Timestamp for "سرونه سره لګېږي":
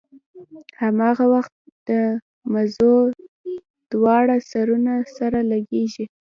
4.49-6.05